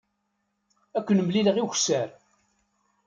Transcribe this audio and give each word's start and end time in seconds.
Ad 0.97 1.03
ken-mlileɣ 1.07 1.57
ukessar. 1.65 2.09